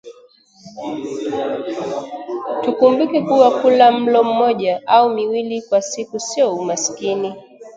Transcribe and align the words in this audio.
Tukumbuke 2.61 3.21
kuwa 3.27 3.51
kula 3.61 3.91
mlo 3.91 4.23
mmoja 4.23 4.81
au 4.87 5.09
miwili 5.09 5.61
kwa 5.61 5.81
siku 5.81 6.19
sio 6.19 6.55
umasikini 6.55 7.35